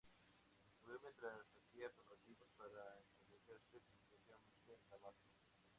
[0.81, 5.29] Murió mientras hacía preparativos para establecerse definitivamente en Damasco.